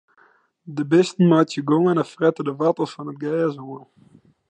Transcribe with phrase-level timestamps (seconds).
[0.75, 3.85] De bisten meitsje gongen en frette de woartels fan it gers oan.